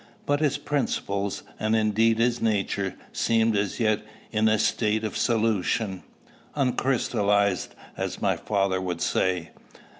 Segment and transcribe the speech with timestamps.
[0.25, 6.01] But his principles, and indeed his nature, seemed as yet in a state of solution,
[6.57, 9.51] uncrystallized, as my father would say.